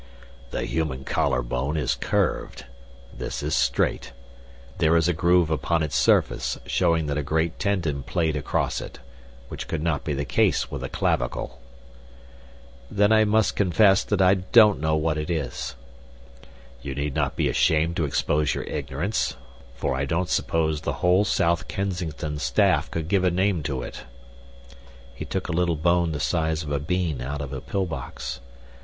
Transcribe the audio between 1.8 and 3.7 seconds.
curved. This is